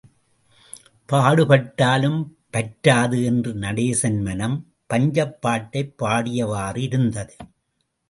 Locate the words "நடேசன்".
3.53-4.21